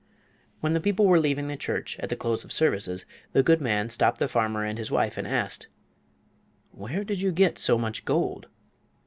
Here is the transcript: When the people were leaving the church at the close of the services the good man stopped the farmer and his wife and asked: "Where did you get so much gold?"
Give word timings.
When 0.61 0.73
the 0.73 0.81
people 0.81 1.05
were 1.05 1.19
leaving 1.19 1.47
the 1.47 1.55
church 1.55 1.95
at 1.99 2.09
the 2.09 2.15
close 2.15 2.43
of 2.43 2.49
the 2.49 2.55
services 2.55 3.05
the 3.33 3.43
good 3.43 3.61
man 3.61 3.91
stopped 3.91 4.17
the 4.17 4.27
farmer 4.27 4.65
and 4.65 4.79
his 4.79 4.89
wife 4.89 5.15
and 5.15 5.27
asked: 5.27 5.67
"Where 6.71 7.03
did 7.03 7.21
you 7.21 7.31
get 7.31 7.59
so 7.59 7.77
much 7.77 8.03
gold?" 8.03 8.47